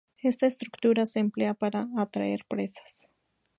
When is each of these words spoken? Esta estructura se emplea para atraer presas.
Esta 0.23 0.47
estructura 0.47 1.05
se 1.05 1.19
emplea 1.19 1.53
para 1.53 1.87
atraer 1.95 2.43
presas. 2.47 3.07